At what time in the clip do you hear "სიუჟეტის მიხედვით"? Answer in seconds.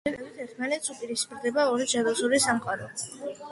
0.07-0.45